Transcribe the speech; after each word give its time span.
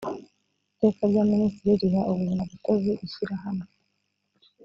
iteka 0.71 1.01
rya 1.09 1.23
minisitiri 1.31 1.75
riha 1.83 2.01
ubuzimagatozi 2.11 2.91
ishyirahamwe 3.05 3.65